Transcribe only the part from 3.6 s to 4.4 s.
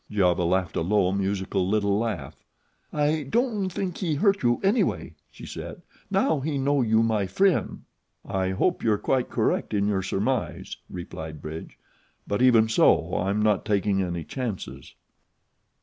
think he no